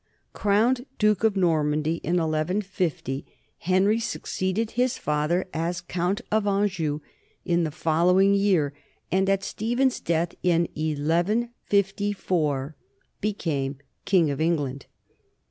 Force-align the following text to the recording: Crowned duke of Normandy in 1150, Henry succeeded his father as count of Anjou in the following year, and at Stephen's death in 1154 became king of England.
Crowned 0.33 0.87
duke 0.97 1.23
of 1.23 1.35
Normandy 1.37 1.97
in 1.97 2.13
1150, 2.15 3.23
Henry 3.59 3.99
succeeded 3.99 4.71
his 4.71 4.97
father 4.97 5.47
as 5.53 5.79
count 5.79 6.21
of 6.31 6.47
Anjou 6.47 7.01
in 7.45 7.65
the 7.65 7.69
following 7.69 8.33
year, 8.33 8.73
and 9.11 9.29
at 9.29 9.43
Stephen's 9.43 9.99
death 9.99 10.33
in 10.41 10.61
1154 10.75 12.75
became 13.21 13.77
king 14.05 14.31
of 14.31 14.41
England. 14.41 14.87